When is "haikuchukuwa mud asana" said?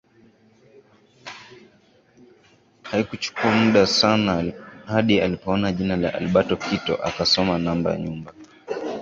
2.83-4.51